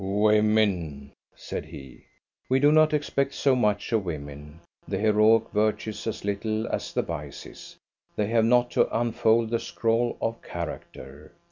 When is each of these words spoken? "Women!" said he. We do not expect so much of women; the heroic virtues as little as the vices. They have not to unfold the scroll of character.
"Women!" 0.03 1.11
said 1.35 1.65
he. 1.65 2.07
We 2.49 2.59
do 2.59 2.71
not 2.71 2.91
expect 2.91 3.35
so 3.35 3.55
much 3.55 3.91
of 3.91 4.03
women; 4.03 4.61
the 4.87 4.97
heroic 4.97 5.51
virtues 5.53 6.07
as 6.07 6.25
little 6.25 6.65
as 6.69 6.91
the 6.91 7.03
vices. 7.03 7.75
They 8.15 8.25
have 8.25 8.45
not 8.45 8.71
to 8.71 8.99
unfold 8.99 9.51
the 9.51 9.59
scroll 9.59 10.17
of 10.19 10.41
character. 10.41 11.33